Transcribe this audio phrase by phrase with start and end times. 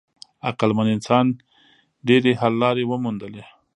[0.47, 1.25] عقلمن انسان
[2.07, 3.43] ډېرې حل لارې وموندلې.